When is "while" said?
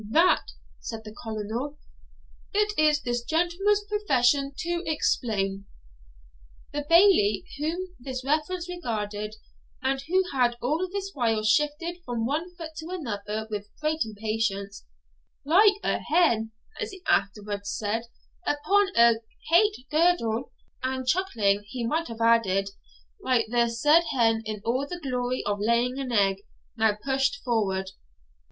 11.13-11.43